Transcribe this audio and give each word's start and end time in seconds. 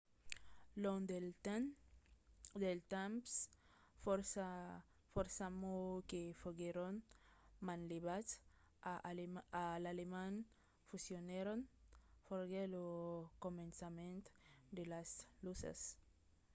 long 0.83 1.01
del 2.63 2.77
temps 2.93 3.29
fòrça 5.17 5.47
mots 5.61 6.03
que 6.09 6.21
foguèron 6.41 6.95
manlevats 7.67 8.31
a 9.63 9.65
l’alemand 9.83 10.37
fusionèron. 10.89 11.59
foguèt 12.25 12.67
lo 12.75 12.85
començament 13.45 14.23
de 14.75 14.83
las 14.91 15.09
luses 15.45 15.79